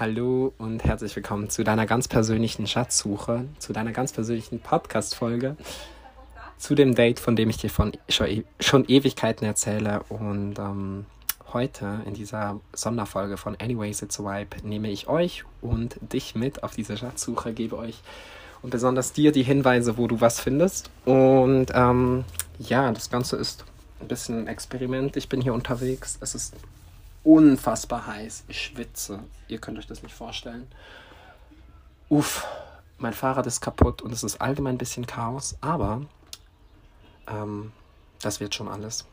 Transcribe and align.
Hallo 0.00 0.54
und 0.58 0.84
herzlich 0.84 1.16
willkommen 1.16 1.50
zu 1.50 1.64
deiner 1.64 1.84
ganz 1.84 2.06
persönlichen 2.06 2.68
Schatzsuche, 2.68 3.46
zu 3.58 3.72
deiner 3.72 3.90
ganz 3.90 4.12
persönlichen 4.12 4.60
Podcast-Folge, 4.60 5.56
zu 6.56 6.76
dem 6.76 6.94
Date, 6.94 7.18
von 7.18 7.34
dem 7.34 7.50
ich 7.50 7.56
dir 7.56 7.68
von 7.68 7.90
schon, 8.08 8.44
schon 8.60 8.84
Ewigkeiten 8.84 9.44
erzähle. 9.44 10.04
Und 10.08 10.56
ähm, 10.60 11.06
heute 11.52 12.02
in 12.06 12.14
dieser 12.14 12.60
Sonderfolge 12.72 13.36
von 13.36 13.56
Anyways 13.56 14.00
It's 14.02 14.20
a 14.20 14.22
Vibe 14.22 14.58
nehme 14.62 14.88
ich 14.88 15.08
euch 15.08 15.42
und 15.62 15.96
dich 16.00 16.36
mit 16.36 16.62
auf 16.62 16.76
diese 16.76 16.96
Schatzsuche, 16.96 17.52
gebe 17.52 17.76
euch 17.76 18.00
und 18.62 18.70
besonders 18.70 19.12
dir 19.12 19.32
die 19.32 19.42
Hinweise, 19.42 19.98
wo 19.98 20.06
du 20.06 20.20
was 20.20 20.38
findest. 20.38 20.92
Und 21.06 21.72
ähm, 21.74 22.24
ja, 22.60 22.92
das 22.92 23.10
Ganze 23.10 23.34
ist 23.34 23.64
ein 24.00 24.06
bisschen 24.06 24.42
ein 24.42 24.46
Experiment. 24.46 25.16
Ich 25.16 25.28
bin 25.28 25.40
hier 25.40 25.54
unterwegs. 25.54 26.18
Es 26.20 26.36
ist 26.36 26.54
unfassbar 27.22 28.06
heiß. 28.06 28.44
Ich 28.48 28.60
schwitze. 28.60 29.24
Ihr 29.48 29.58
könnt 29.58 29.78
euch 29.78 29.86
das 29.86 30.02
nicht 30.02 30.14
vorstellen. 30.14 30.68
Uff, 32.08 32.46
mein 32.98 33.12
Fahrrad 33.12 33.46
ist 33.46 33.60
kaputt 33.60 34.02
und 34.02 34.12
es 34.12 34.22
ist 34.22 34.40
allgemein 34.40 34.74
ein 34.74 34.78
bisschen 34.78 35.06
Chaos, 35.06 35.56
aber 35.60 36.02
ähm, 37.26 37.72
das 38.20 38.40
wird 38.40 38.54
schon 38.54 38.68
alles. 38.68 39.06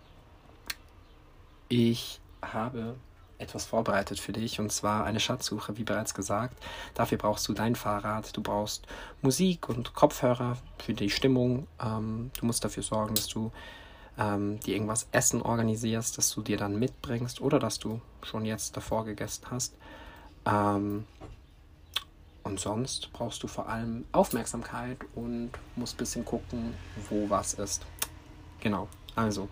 Ich 1.68 2.20
habe 2.42 2.96
etwas 3.38 3.66
vorbereitet 3.66 4.20
für 4.20 4.32
dich 4.32 4.60
und 4.60 4.72
zwar 4.72 5.04
eine 5.04 5.20
Schatzsuche, 5.20 5.78
wie 5.78 5.84
bereits 5.84 6.14
gesagt. 6.14 6.58
Dafür 6.94 7.18
brauchst 7.18 7.48
du 7.48 7.54
dein 7.54 7.76
Fahrrad, 7.76 8.36
du 8.36 8.42
brauchst 8.42 8.88
Musik 9.22 9.68
und 9.68 9.94
Kopfhörer 9.94 10.58
für 10.80 10.94
die 10.94 11.10
Stimmung. 11.10 11.68
Ähm, 11.84 12.32
du 12.40 12.46
musst 12.46 12.64
dafür 12.64 12.84
sorgen, 12.84 13.16
dass 13.16 13.28
du 13.28 13.52
ähm, 14.18 14.60
dir 14.62 14.76
irgendwas 14.76 15.08
Essen 15.12 15.42
organisierst, 15.42 16.18
das 16.18 16.30
du 16.32 16.42
dir 16.42 16.58
dann 16.58 16.80
mitbringst 16.80 17.42
oder 17.42 17.60
dass 17.60 17.80
du 17.80 18.02
schon 18.22 18.46
jetzt 18.46 18.76
davor 18.78 19.06
gegessen 19.06 19.46
hast. 19.50 19.76
Ähm, 20.46 21.06
und 22.44 22.60
sonst 22.60 23.12
brauchst 23.12 23.42
du 23.42 23.48
vor 23.48 23.68
allem 23.68 24.06
Aufmerksamkeit 24.12 25.00
und 25.16 25.50
musst 25.76 25.96
ein 25.96 25.98
bisschen 25.98 26.26
gucken, 26.26 26.76
wo 27.10 27.30
was 27.30 27.56
ist. 27.56 27.84
Genau, 28.60 28.88
also 29.16 29.50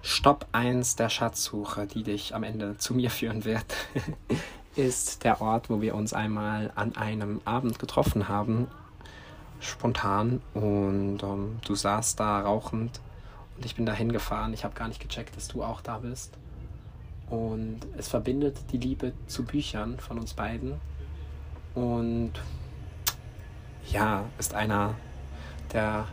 Stopp 0.00 0.46
1 0.52 0.96
der 0.96 1.08
Schatzsuche, 1.08 1.86
die 1.86 2.02
dich 2.02 2.34
am 2.34 2.44
Ende 2.44 2.78
zu 2.78 2.94
mir 2.94 3.10
führen 3.12 3.44
wird, 3.44 3.66
ist 4.76 5.24
der 5.24 5.40
Ort, 5.40 5.70
wo 5.70 5.80
wir 5.80 5.94
uns 5.94 6.12
einmal 6.12 6.72
an 6.76 6.96
einem 6.96 7.40
Abend 7.44 7.78
getroffen 7.78 8.28
haben, 8.28 8.68
spontan. 9.60 10.40
Und 10.54 11.22
ähm, 11.22 11.58
du 11.64 11.74
saßt 11.74 12.18
da 12.18 12.40
rauchend 12.40 13.00
und 13.62 13.66
ich 13.66 13.76
bin 13.76 13.86
da 13.86 13.92
hingefahren. 13.92 14.52
Ich 14.54 14.64
habe 14.64 14.74
gar 14.74 14.88
nicht 14.88 15.00
gecheckt, 15.00 15.36
dass 15.36 15.46
du 15.46 15.62
auch 15.62 15.80
da 15.80 15.98
bist. 15.98 16.32
Und 17.30 17.78
es 17.96 18.08
verbindet 18.08 18.58
die 18.72 18.76
Liebe 18.76 19.12
zu 19.28 19.44
Büchern 19.44 20.00
von 20.00 20.18
uns 20.18 20.34
beiden. 20.34 20.80
Und 21.76 22.32
ja, 23.88 24.24
ist 24.40 24.54
einer 24.54 24.94
der 25.72 26.08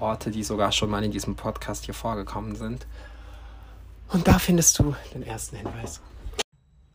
Orte, 0.00 0.30
die 0.30 0.42
sogar 0.42 0.72
schon 0.72 0.88
mal 0.88 1.04
in 1.04 1.10
diesem 1.10 1.36
Podcast 1.36 1.84
hier 1.84 1.92
vorgekommen 1.92 2.56
sind. 2.56 2.86
Und 4.10 4.26
da 4.26 4.38
findest 4.38 4.78
du 4.78 4.96
den 5.12 5.22
ersten 5.22 5.56
Hinweis. 5.56 6.00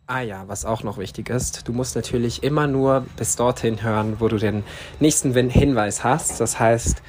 Ah 0.07 0.21
ja, 0.21 0.47
was 0.47 0.65
auch 0.65 0.81
noch 0.81 0.97
wichtig 0.97 1.29
ist, 1.29 1.67
du 1.67 1.73
musst 1.73 1.95
natürlich 1.95 2.41
immer 2.41 2.65
nur 2.65 3.05
bis 3.17 3.35
dorthin 3.35 3.83
hören, 3.83 4.19
wo 4.19 4.29
du 4.29 4.37
den 4.37 4.63
nächsten 4.99 5.31
Hinweis 5.51 6.03
hast. 6.03 6.41
Das 6.41 6.59
heißt, 6.59 7.03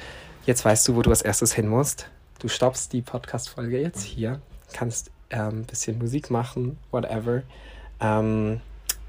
jetzt 0.45 0.63
weißt 0.63 0.87
du, 0.87 0.95
wo 0.95 1.01
du 1.01 1.09
als 1.09 1.23
erstes 1.23 1.53
hin 1.53 1.67
musst. 1.67 2.07
Du 2.43 2.49
stoppst 2.49 2.91
die 2.91 3.01
Podcast-Folge 3.01 3.79
jetzt 3.79 4.03
hier, 4.03 4.41
kannst 4.73 5.11
ein 5.29 5.49
ähm, 5.49 5.63
bisschen 5.63 5.97
Musik 5.97 6.29
machen, 6.29 6.77
whatever. 6.91 7.43
Ähm, 8.01 8.59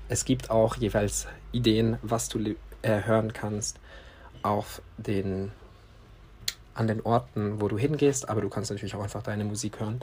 es 0.09 0.25
gibt 0.25 0.51
auch 0.51 0.77
jeweils 0.77 1.27
Ideen, 1.51 1.99
was 2.01 2.29
du 2.29 2.39
äh, 2.83 3.03
hören 3.03 3.33
kannst 3.33 3.81
auf 4.45 4.81
den, 4.99 5.51
an 6.75 6.87
den 6.87 7.01
Orten, 7.01 7.61
wo 7.61 7.67
du 7.67 7.77
hingehst, 7.77 8.29
aber 8.29 8.41
du 8.41 8.48
kannst 8.48 8.70
natürlich 8.70 8.95
auch 8.95 9.03
einfach 9.03 9.25
deine 9.25 9.45
Musik 9.45 9.81
hören 9.81 10.01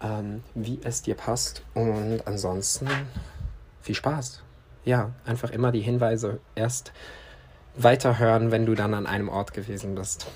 ähm, 0.00 0.44
wie 0.54 0.78
es 0.84 1.02
dir 1.02 1.16
passt. 1.16 1.62
Und 1.74 2.22
ansonsten 2.24 2.88
viel 3.82 3.96
Spaß. 3.96 4.44
Ja, 4.84 5.10
einfach 5.26 5.50
immer 5.50 5.72
die 5.72 5.80
Hinweise 5.80 6.38
erst 6.54 6.92
weiterhören, 7.74 8.52
wenn 8.52 8.64
du 8.64 8.76
dann 8.76 8.94
an 8.94 9.08
einem 9.08 9.28
Ort 9.28 9.52
gewesen 9.52 9.96
bist. 9.96 10.28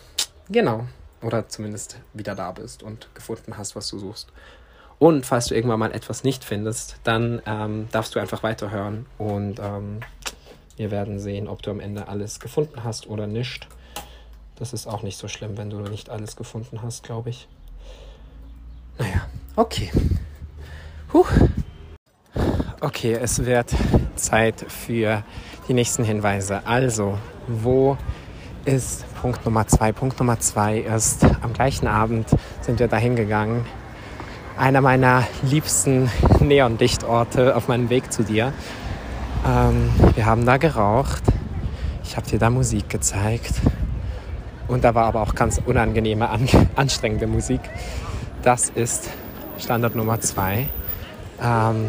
Genau. 0.49 0.87
Oder 1.22 1.49
zumindest 1.49 1.99
wieder 2.12 2.34
da 2.34 2.53
bist 2.53 2.83
und 2.83 3.09
gefunden 3.15 3.56
hast, 3.56 3.77
was 3.77 3.88
du 3.88 3.99
suchst. 3.99 4.33
Und 4.99 5.27
falls 5.27 5.47
du 5.47 5.55
irgendwann 5.55 5.81
mal 5.81 5.93
etwas 5.93 6.22
nicht 6.22 6.44
findest, 6.44 6.97
dann 7.05 7.43
ähm, 7.47 7.88
darfst 7.91 8.15
du 8.15 8.21
einfach 8.21 8.43
weiterhören 8.43 9.06
und 9.19 9.59
ähm, 9.59 10.00
wir 10.77 10.91
werden 10.91 11.19
sehen, 11.19 11.49
ob 11.49 11.62
du 11.62 11.71
am 11.71 11.81
Ende 11.81 12.09
alles 12.09 12.41
gefunden 12.41 12.84
hast 12.84 13.06
oder 13.06 13.27
nicht. 13.27 13.69
Das 14.56 14.72
ist 14.72 14.87
auch 14.87 15.03
nicht 15.03 15.19
so 15.19 15.28
schlimm, 15.28 15.56
wenn 15.56 15.71
du 15.71 15.78
nicht 15.78 16.09
alles 16.09 16.37
gefunden 16.37 16.82
hast, 16.82 17.03
glaube 17.03 17.31
ich. 17.31 17.49
Naja, 18.99 19.27
okay. 19.56 19.91
Huh. 21.12 21.27
Okay, 22.81 23.15
es 23.15 23.44
wird 23.44 23.75
Zeit 24.16 24.65
für 24.69 25.25
die 25.69 25.75
nächsten 25.75 26.05
Hinweise. 26.05 26.66
Also, 26.66 27.19
wo 27.47 27.97
ist 28.65 29.05
Punkt 29.21 29.45
Nummer 29.45 29.67
zwei? 29.67 29.93
Punkt 29.93 30.19
Nummer 30.19 30.39
zwei 30.41 30.78
ist, 30.78 31.25
am 31.43 31.53
gleichen 31.53 31.87
Abend 31.87 32.28
sind 32.61 32.78
wir 32.78 32.89
dahin 32.89 33.17
gegangen. 33.17 33.65
Einer 34.56 34.81
meiner 34.81 35.25
liebsten 35.43 36.11
Neondichtorte 36.41 37.56
auf 37.56 37.69
meinem 37.69 37.91
Weg 37.91 38.12
zu 38.12 38.23
dir. 38.23 38.53
Ähm, 39.47 39.91
wir 40.15 40.27
haben 40.27 40.47
da 40.47 40.56
geraucht. 40.56 41.23
Ich 42.05 42.17
habe 42.17 42.28
dir 42.28 42.39
da 42.39 42.50
Musik 42.50 42.89
gezeigt. 42.89 43.55
Und 44.69 44.84
da 44.84 44.94
war 44.94 45.06
aber 45.06 45.23
auch 45.23 45.34
ganz 45.34 45.61
unangenehme, 45.65 46.29
an, 46.29 46.49
anstrengende 46.77 47.27
Musik. 47.27 47.61
Das 48.43 48.71
ist 48.71 49.09
Standard 49.59 49.94
Nummer 49.94 50.21
zwei. 50.21 50.69
Ähm, 51.43 51.87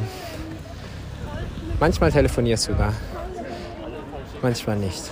manchmal 1.80 2.12
telefonierst 2.12 2.70
du 2.70 2.74
da, 2.74 2.94
manchmal 4.42 4.78
nicht. 4.78 5.12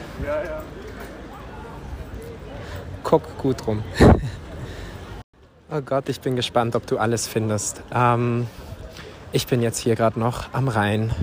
Guck 3.12 3.38
gut 3.40 3.68
rum. 3.68 3.84
oh 5.70 5.82
Gott, 5.82 6.08
ich 6.08 6.22
bin 6.22 6.38
gespannt, 6.38 6.78
ob 6.78 6.88
du 6.88 6.98
alles 6.98 7.28
findest. 7.28 7.84
Ähm, 7.94 8.48
ich 9.34 9.48
bin 9.48 9.62
jetzt 9.62 9.80
hier 9.80 9.96
gerade 9.96 10.18
noch 10.18 10.54
am 10.54 10.70
Rhein. 10.70 11.14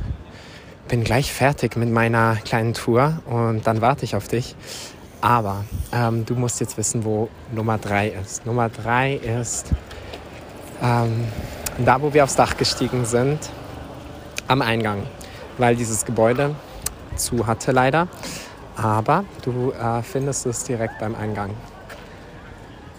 Bin 0.89 1.03
gleich 1.03 1.33
fertig 1.33 1.77
mit 1.77 1.89
meiner 1.89 2.37
kleinen 2.45 2.75
Tour 2.75 3.23
und 3.25 3.67
dann 3.67 3.81
warte 3.81 4.05
ich 4.05 4.15
auf 4.17 4.29
dich. 4.29 4.55
Aber 5.23 5.65
ähm, 5.91 6.27
du 6.27 6.35
musst 6.35 6.61
jetzt 6.61 6.77
wissen, 6.77 7.07
wo 7.07 7.31
Nummer 7.53 7.79
drei 7.79 8.09
ist. 8.09 8.45
Nummer 8.45 8.69
drei 8.69 9.15
ist 9.15 9.71
ähm, 10.83 11.25
da, 11.79 12.03
wo 12.03 12.13
wir 12.13 12.25
aufs 12.25 12.37
Dach 12.37 12.59
gestiegen 12.59 13.07
sind, 13.07 13.49
am 14.47 14.61
Eingang, 14.61 15.05
weil 15.57 15.75
dieses 15.75 16.05
Gebäude 16.05 16.55
zu 17.17 17.47
hatte 17.47 17.73
leider. 17.73 18.09
Aber 18.77 19.25
du 19.43 19.73
äh, 19.73 20.03
findest 20.03 20.45
es 20.45 20.65
direkt 20.65 20.99
beim 20.99 21.15
Eingang. 21.15 21.55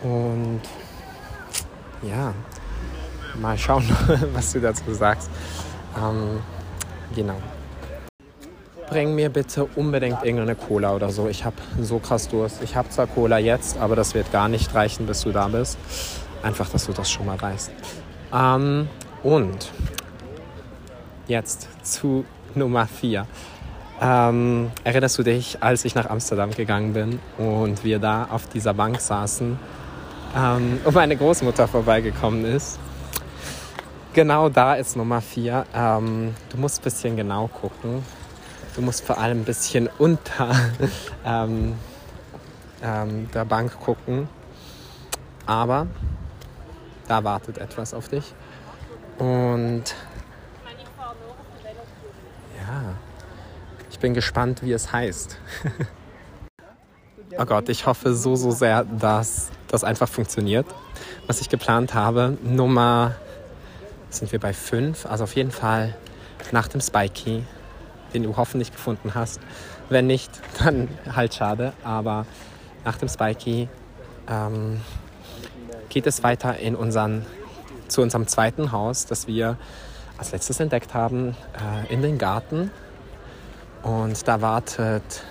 Und 0.03 0.61
ja, 2.01 2.33
mal 3.39 3.57
schauen, 3.57 3.83
was 4.33 4.53
du 4.53 4.61
dazu 4.61 4.93
sagst. 4.93 5.29
Ähm, 5.97 6.39
genau. 7.15 7.35
Bring 8.89 9.13
mir 9.13 9.29
bitte 9.29 9.65
unbedingt 9.75 10.23
irgendeine 10.23 10.55
Cola 10.55 10.95
oder 10.95 11.09
so. 11.09 11.27
Ich 11.27 11.45
habe 11.45 11.57
so 11.79 11.99
krass 11.99 12.27
Durst. 12.27 12.63
Ich 12.63 12.75
habe 12.75 12.89
zwar 12.89 13.07
Cola 13.07 13.37
jetzt, 13.37 13.77
aber 13.77 13.95
das 13.95 14.13
wird 14.13 14.31
gar 14.31 14.47
nicht 14.47 14.73
reichen, 14.73 15.05
bis 15.05 15.21
du 15.21 15.31
da 15.31 15.47
bist. 15.47 15.77
Einfach, 16.41 16.69
dass 16.69 16.85
du 16.85 16.93
das 16.93 17.11
schon 17.11 17.25
mal 17.25 17.39
weißt. 17.39 17.71
Ähm, 18.33 18.87
und 19.21 19.71
jetzt 21.27 21.67
zu 21.83 22.25
Nummer 22.55 22.87
4. 22.87 23.27
Ähm, 24.01 24.71
erinnerst 24.85 25.17
du 25.17 25.23
dich, 25.23 25.61
als 25.61 25.83
ich 25.83 25.93
nach 25.93 26.09
Amsterdam 26.09 26.51
gegangen 26.51 26.93
bin 26.93 27.19
und 27.37 27.83
wir 27.83 27.99
da 27.99 28.27
auf 28.31 28.47
dieser 28.47 28.73
Bank 28.73 29.01
saßen 29.01 29.59
ähm, 30.35 30.79
und 30.83 30.93
meine 30.93 31.15
Großmutter 31.15 31.67
vorbeigekommen 31.67 32.45
ist? 32.45 32.79
Genau 34.13 34.49
da 34.49 34.75
ist 34.75 34.95
Nummer 34.95 35.21
4. 35.21 35.65
Ähm, 35.73 36.35
du 36.49 36.57
musst 36.57 36.81
ein 36.81 36.83
bisschen 36.83 37.15
genau 37.15 37.47
gucken. 37.47 38.03
Du 38.75 38.81
musst 38.81 39.05
vor 39.05 39.17
allem 39.17 39.41
ein 39.41 39.45
bisschen 39.45 39.89
unter 39.97 40.55
ähm, 41.25 41.75
ähm, 42.83 43.29
der 43.31 43.45
Bank 43.45 43.79
gucken. 43.79 44.27
Aber 45.45 45.87
da 47.07 47.23
wartet 47.23 47.57
etwas 47.57 47.93
auf 47.93 48.07
dich. 48.07 48.33
Und 49.17 49.83
ja, 52.57 52.95
ich 53.89 53.99
bin 53.99 54.13
gespannt, 54.13 54.63
wie 54.63 54.71
es 54.71 54.91
heißt. 54.91 55.37
oh 57.37 57.45
Gott, 57.45 57.69
ich 57.69 57.85
hoffe 57.85 58.13
so, 58.13 58.35
so 58.35 58.51
sehr, 58.51 58.83
dass 58.83 59.49
das 59.67 59.83
einfach 59.83 60.09
funktioniert. 60.09 60.65
Was 61.27 61.41
ich 61.41 61.49
geplant 61.49 61.93
habe, 61.93 62.37
Nummer, 62.43 63.15
sind 64.09 64.31
wir 64.31 64.39
bei 64.39 64.53
5, 64.53 65.05
also 65.05 65.25
auf 65.25 65.35
jeden 65.35 65.51
Fall 65.51 65.95
nach 66.51 66.67
dem 66.67 66.81
Spikey 66.81 67.43
den 68.13 68.23
du 68.23 68.37
hoffentlich 68.37 68.71
gefunden 68.71 69.13
hast. 69.15 69.39
Wenn 69.89 70.07
nicht, 70.07 70.31
dann 70.63 70.89
halt 71.13 71.33
schade. 71.33 71.73
Aber 71.83 72.25
nach 72.85 72.97
dem 72.97 73.09
Spikey 73.09 73.67
ähm, 74.27 74.81
geht 75.89 76.07
es 76.07 76.23
weiter 76.23 76.57
in 76.57 76.75
unseren, 76.75 77.25
zu 77.87 78.01
unserem 78.01 78.27
zweiten 78.27 78.71
Haus, 78.71 79.05
das 79.05 79.27
wir 79.27 79.57
als 80.17 80.31
letztes 80.31 80.59
entdeckt 80.59 80.93
haben, 80.93 81.35
äh, 81.53 81.93
in 81.93 82.01
den 82.01 82.17
Garten. 82.17 82.71
Und 83.83 84.27
da 84.27 84.41
wartet 84.41 85.23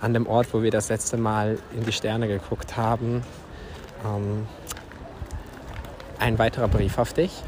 an 0.00 0.14
dem 0.14 0.26
Ort, 0.26 0.52
wo 0.52 0.62
wir 0.62 0.70
das 0.70 0.88
letzte 0.88 1.16
Mal 1.16 1.58
in 1.76 1.84
die 1.84 1.92
Sterne 1.92 2.28
geguckt 2.28 2.76
haben, 2.76 3.22
ähm, 4.04 4.46
ein 6.18 6.38
weiterer 6.38 6.68
Brief 6.68 6.98
auf 6.98 7.12
dich 7.12 7.42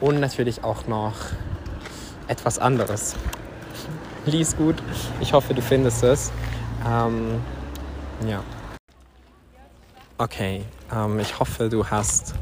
und 0.00 0.20
natürlich 0.20 0.64
auch 0.64 0.86
noch 0.86 1.14
etwas 2.28 2.58
anderes. 2.58 3.16
Lies 4.26 4.56
gut, 4.56 4.76
ich 5.20 5.32
hoffe, 5.32 5.54
du 5.54 5.62
findest 5.62 6.02
es. 6.02 6.30
Ähm, 6.86 7.40
ja. 8.26 8.42
Okay, 10.18 10.64
ähm, 10.94 11.18
ich 11.20 11.38
hoffe, 11.38 11.68
du 11.68 11.86
hast 11.86 12.34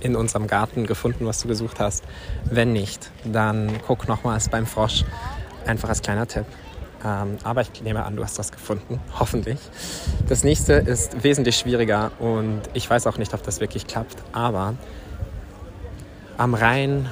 in 0.00 0.16
unserem 0.16 0.46
Garten 0.46 0.86
gefunden, 0.86 1.26
was 1.26 1.40
du 1.40 1.48
gesucht 1.48 1.80
hast. 1.80 2.04
Wenn 2.44 2.72
nicht, 2.72 3.10
dann 3.24 3.80
guck 3.86 4.06
nochmals 4.08 4.48
beim 4.48 4.66
Frosch. 4.66 5.04
Einfach 5.66 5.88
als 5.88 6.02
kleiner 6.02 6.26
Tipp. 6.26 6.44
Ähm, 7.04 7.36
aber 7.44 7.60
ich 7.60 7.82
nehme 7.82 8.04
an, 8.04 8.16
du 8.16 8.22
hast 8.22 8.38
das 8.38 8.50
gefunden, 8.50 9.00
hoffentlich. 9.18 9.58
Das 10.28 10.42
nächste 10.42 10.74
ist 10.74 11.22
wesentlich 11.22 11.56
schwieriger 11.56 12.12
und 12.18 12.62
ich 12.72 12.88
weiß 12.88 13.06
auch 13.06 13.18
nicht, 13.18 13.34
ob 13.34 13.42
das 13.42 13.60
wirklich 13.60 13.86
klappt. 13.86 14.16
Aber 14.32 14.74
am 16.38 16.54
Rhein, 16.54 17.08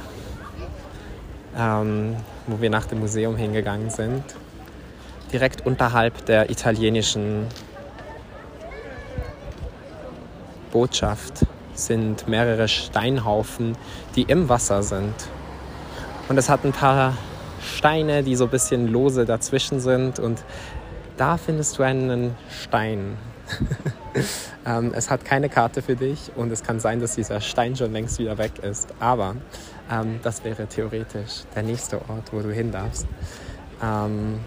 ähm, 1.56 2.16
wo 2.46 2.60
wir 2.60 2.70
nach 2.70 2.86
dem 2.86 3.00
Museum 3.00 3.36
hingegangen 3.36 3.90
sind, 3.90 4.24
direkt 5.32 5.66
unterhalb 5.66 6.24
der 6.26 6.50
italienischen 6.50 7.46
Botschaft 10.72 11.46
sind 11.74 12.28
mehrere 12.28 12.68
Steinhaufen, 12.68 13.76
die 14.16 14.22
im 14.22 14.48
Wasser 14.48 14.82
sind. 14.82 15.14
Und 16.28 16.38
es 16.38 16.48
hat 16.48 16.64
ein 16.64 16.72
paar 16.72 17.14
Steine, 17.62 18.22
die 18.22 18.36
so 18.36 18.44
ein 18.44 18.50
bisschen 18.50 18.88
lose 18.88 19.24
dazwischen 19.24 19.80
sind. 19.80 20.18
Und 20.18 20.42
da 21.16 21.36
findest 21.36 21.78
du 21.78 21.82
einen 21.82 22.34
Stein. 22.50 23.16
ähm, 24.66 24.92
es 24.94 25.10
hat 25.10 25.24
keine 25.24 25.48
Karte 25.48 25.82
für 25.82 25.96
dich 25.96 26.30
und 26.36 26.50
es 26.52 26.62
kann 26.62 26.80
sein, 26.80 27.00
dass 27.00 27.14
dieser 27.14 27.40
Stein 27.40 27.76
schon 27.76 27.92
längst 27.92 28.18
wieder 28.18 28.38
weg 28.38 28.52
ist. 28.62 28.88
Aber 29.00 29.36
ähm, 29.90 30.20
das 30.22 30.44
wäre 30.44 30.66
theoretisch 30.66 31.42
der 31.54 31.62
nächste 31.62 31.96
Ort, 31.96 32.32
wo 32.32 32.40
du 32.40 32.52
hin 32.52 32.72
darfst. 32.72 33.06
Ähm, 33.82 34.40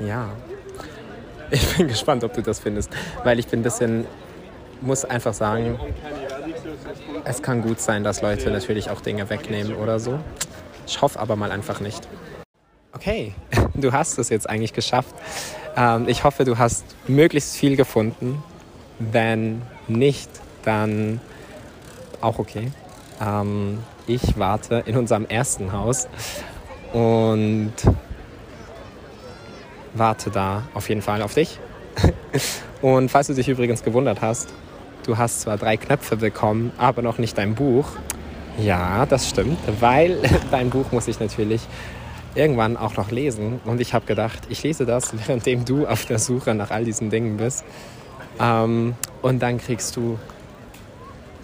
ja, 0.00 0.30
ich 1.50 1.76
bin 1.76 1.88
gespannt, 1.88 2.24
ob 2.24 2.32
du 2.34 2.42
das 2.42 2.58
findest, 2.58 2.90
weil 3.24 3.38
ich 3.38 3.46
bin 3.46 3.60
ein 3.60 3.62
bisschen 3.62 4.06
muss 4.80 5.04
einfach 5.04 5.34
sagen, 5.34 5.78
es 7.24 7.42
kann 7.42 7.62
gut 7.62 7.80
sein, 7.80 8.04
dass 8.04 8.22
Leute 8.22 8.50
natürlich 8.50 8.90
auch 8.90 9.00
Dinge 9.00 9.28
wegnehmen 9.30 9.74
oder 9.74 9.98
so. 9.98 10.18
Ich 10.86 11.02
hoffe 11.02 11.18
aber 11.18 11.36
mal 11.36 11.50
einfach 11.50 11.80
nicht. 11.80 12.06
Okay, 12.92 13.34
du 13.74 13.92
hast 13.92 14.18
es 14.18 14.28
jetzt 14.28 14.48
eigentlich 14.48 14.72
geschafft. 14.72 15.14
Ähm, 15.76 16.08
ich 16.08 16.24
hoffe, 16.24 16.44
du 16.44 16.58
hast 16.58 16.84
möglichst 17.06 17.56
viel 17.56 17.76
gefunden. 17.76 18.42
Wenn 18.98 19.62
nicht, 19.88 20.30
dann 20.62 21.20
auch 22.20 22.38
okay. 22.38 22.72
Ähm, 23.20 23.82
ich 24.06 24.38
warte 24.38 24.82
in 24.86 24.96
unserem 24.96 25.26
ersten 25.26 25.72
Haus 25.72 26.08
und 26.92 27.72
warte 29.94 30.30
da 30.30 30.62
auf 30.74 30.88
jeden 30.88 31.02
Fall 31.02 31.22
auf 31.22 31.34
dich. 31.34 31.58
Und 32.82 33.10
falls 33.10 33.26
du 33.28 33.34
dich 33.34 33.48
übrigens 33.48 33.82
gewundert 33.82 34.20
hast, 34.20 34.52
du 35.06 35.16
hast 35.16 35.40
zwar 35.40 35.56
drei 35.56 35.78
Knöpfe 35.78 36.16
bekommen, 36.16 36.72
aber 36.76 37.00
noch 37.00 37.16
nicht 37.16 37.38
dein 37.38 37.54
Buch. 37.54 37.88
Ja, 38.58 39.04
das 39.04 39.28
stimmt, 39.28 39.58
weil 39.80 40.18
dein 40.50 40.70
Buch 40.70 40.90
muss 40.92 41.08
ich 41.08 41.20
natürlich 41.20 41.62
irgendwann 42.34 42.76
auch 42.76 42.96
noch 42.96 43.10
lesen. 43.10 43.60
Und 43.64 43.80
ich 43.80 43.94
habe 43.94 44.06
gedacht, 44.06 44.40
ich 44.48 44.62
lese 44.62 44.86
das, 44.86 45.16
währenddem 45.18 45.64
du 45.64 45.86
auf 45.86 46.06
der 46.06 46.18
Suche 46.18 46.54
nach 46.54 46.70
all 46.70 46.84
diesen 46.84 47.10
Dingen 47.10 47.36
bist. 47.36 47.64
Ähm, 48.40 48.94
und 49.22 49.40
dann 49.40 49.58
kriegst 49.58 49.96
du 49.96 50.18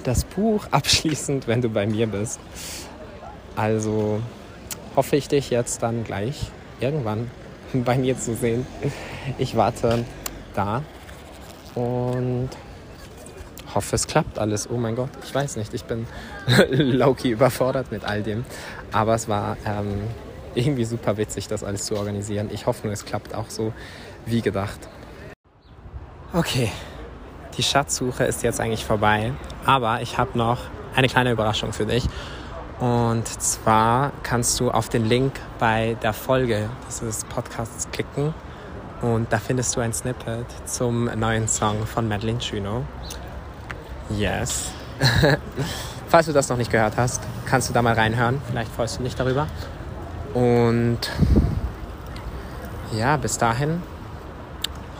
das 0.04 0.24
Buch 0.24 0.66
abschließend, 0.70 1.46
wenn 1.48 1.60
du 1.60 1.68
bei 1.68 1.86
mir 1.86 2.06
bist. 2.06 2.40
Also 3.56 4.20
hoffe 4.96 5.16
ich 5.16 5.28
dich 5.28 5.50
jetzt 5.50 5.82
dann 5.82 6.04
gleich 6.04 6.50
irgendwann 6.80 7.30
bei 7.72 7.96
mir 7.96 8.18
zu 8.18 8.34
sehen. 8.34 8.66
Ich 9.38 9.56
warte 9.56 10.04
da 10.54 10.82
und 11.74 12.50
hoffe, 13.74 13.96
es 13.96 14.06
klappt 14.06 14.38
alles. 14.38 14.68
Oh 14.70 14.76
mein 14.76 14.96
Gott, 14.96 15.10
ich 15.24 15.34
weiß 15.34 15.56
nicht, 15.56 15.74
ich 15.74 15.84
bin 15.84 16.06
low-key 16.70 17.30
überfordert 17.30 17.90
mit 17.90 18.04
all 18.04 18.22
dem. 18.22 18.44
Aber 18.92 19.14
es 19.14 19.28
war 19.28 19.56
ähm, 19.66 20.02
irgendwie 20.54 20.84
super 20.84 21.16
witzig, 21.16 21.48
das 21.48 21.64
alles 21.64 21.84
zu 21.84 21.96
organisieren. 21.96 22.50
Ich 22.52 22.66
hoffe 22.66 22.86
nur, 22.86 22.92
es 22.92 23.04
klappt 23.04 23.34
auch 23.34 23.50
so 23.50 23.72
wie 24.26 24.42
gedacht. 24.42 24.88
Okay, 26.32 26.70
die 27.56 27.62
Schatzsuche 27.62 28.24
ist 28.24 28.42
jetzt 28.42 28.60
eigentlich 28.60 28.84
vorbei, 28.84 29.32
aber 29.66 30.00
ich 30.00 30.16
habe 30.16 30.38
noch 30.38 30.58
eine 30.94 31.08
kleine 31.08 31.32
Überraschung 31.32 31.72
für 31.72 31.86
dich. 31.86 32.08
Und 32.80 33.28
zwar 33.28 34.12
kannst 34.22 34.58
du 34.58 34.70
auf 34.70 34.88
den 34.88 35.04
Link 35.04 35.34
bei 35.58 35.96
der 36.02 36.12
Folge 36.12 36.68
dieses 36.88 37.24
Podcasts 37.26 37.88
klicken 37.92 38.34
und 39.02 39.32
da 39.32 39.38
findest 39.38 39.76
du 39.76 39.80
ein 39.80 39.92
Snippet 39.92 40.46
zum 40.64 41.04
neuen 41.04 41.48
Song 41.48 41.86
von 41.86 42.08
Madeline 42.08 42.38
Chino. 42.40 42.84
Yes. 44.16 44.70
Falls 46.08 46.26
du 46.26 46.32
das 46.32 46.48
noch 46.48 46.56
nicht 46.56 46.70
gehört 46.70 46.96
hast, 46.96 47.22
kannst 47.46 47.68
du 47.68 47.72
da 47.72 47.82
mal 47.82 47.94
reinhören. 47.94 48.40
Vielleicht 48.48 48.70
freust 48.72 48.98
du 48.98 49.02
dich 49.02 49.14
darüber. 49.14 49.46
Und 50.34 50.98
ja, 52.92 53.16
bis 53.16 53.38
dahin 53.38 53.82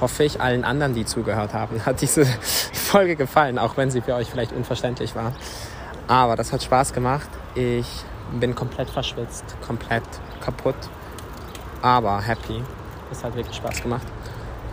hoffe 0.01 0.25
ich 0.25 0.41
allen 0.41 0.65
anderen, 0.65 0.95
die 0.95 1.05
zugehört 1.05 1.55
haben, 1.55 1.85
hat 1.87 2.01
diese 2.01 2.25
Folge 2.25 3.17
gefallen, 3.17 3.59
auch 3.59 3.77
wenn 3.77 3.91
sie 3.91 4.01
für 4.01 4.15
euch 4.15 4.29
vielleicht 4.31 4.53
unverständlich 4.53 5.15
war. 5.15 5.33
Aber 6.09 6.37
das 6.37 6.53
hat 6.53 6.63
Spaß 6.63 6.93
gemacht. 6.93 7.29
Ich 7.55 7.87
bin 8.39 8.55
komplett 8.55 8.91
verschwitzt, 8.91 9.45
komplett 9.67 10.03
kaputt, 10.41 10.75
aber 11.83 12.21
happy. 12.21 12.63
Es 13.11 13.23
hat 13.23 13.37
wirklich 13.37 13.57
Spaß 13.57 13.83
gemacht. 13.83 14.07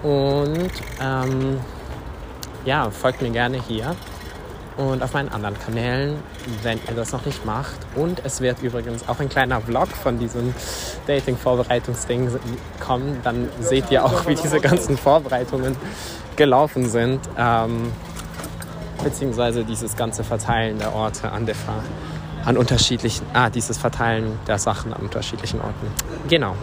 Und 0.01 0.71
ähm, 1.01 1.59
ja, 2.65 2.89
folgt 2.89 3.21
mir 3.21 3.31
gerne 3.31 3.61
hier 3.61 3.95
und 4.79 5.03
auf 5.03 5.13
meinen 5.13 5.27
anderen 5.29 5.59
Kanälen, 5.59 6.15
wenn 6.63 6.79
ihr 6.87 6.95
das 6.95 7.11
noch 7.11 7.25
nicht 7.25 7.45
macht. 7.45 7.77
Und 7.95 8.21
es 8.23 8.39
wird 8.39 8.61
übrigens 8.61 9.09
auch 9.09 9.19
ein 9.19 9.27
kleiner 9.27 9.59
Vlog 9.59 9.89
von 9.89 10.17
diesem 10.17 10.53
Dating-Vorbereitungsding 11.05 12.29
kommen. 12.79 13.19
Dann 13.23 13.49
seht 13.59 13.91
ihr 13.91 14.05
auch, 14.05 14.25
wie 14.25 14.35
diese 14.35 14.61
ganzen 14.61 14.97
Vorbereitungen 14.97 15.75
gelaufen 16.37 16.87
sind. 16.87 17.19
Ähm, 17.37 17.91
beziehungsweise 19.03 19.65
dieses 19.65 19.97
ganze 19.97 20.23
Verteilen 20.23 20.79
der 20.79 20.95
Orte 20.95 21.29
an 21.29 21.45
der 21.45 21.55
Fahr 21.55 21.83
an 22.45 22.55
unterschiedlichen, 22.55 23.25
ah, 23.33 23.49
dieses 23.49 23.77
Verteilen 23.77 24.39
der 24.47 24.59
Sachen 24.59 24.93
an 24.93 25.01
unterschiedlichen 25.01 25.59
Orten. 25.59 25.87
Genau. 26.29 26.55